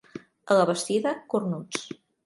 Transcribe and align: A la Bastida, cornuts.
A 0.55 0.57
la 0.61 0.65
Bastida, 0.71 1.15
cornuts. 1.35 1.89